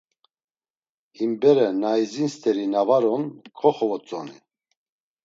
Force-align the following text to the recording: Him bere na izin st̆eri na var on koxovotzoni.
Him 1.17 1.31
bere 1.41 1.67
na 1.81 1.89
izin 2.03 2.29
st̆eri 2.35 2.65
na 2.73 2.81
var 2.87 3.03
on 3.15 3.23
koxovotzoni. 3.59 4.35